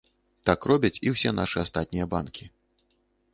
[0.49, 2.49] Так робяць і ўсе нашы астатнія банкі.